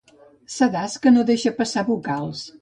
[0.53, 2.43] Sedàs que no deixa passar vocals.